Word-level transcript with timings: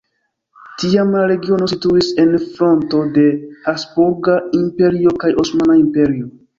Tiam 0.83 1.11
la 1.15 1.21
regiono 1.31 1.67
situis 1.75 2.09
en 2.25 2.33
fronto 2.57 3.05
de 3.21 3.29
Habsburga 3.69 4.41
Imperio 4.65 5.17
kaj 5.25 5.37
Osmana 5.47 5.83
Imperio. 5.87 6.37